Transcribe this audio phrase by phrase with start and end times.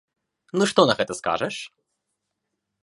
[0.61, 1.55] Ну што на гэта скажаш?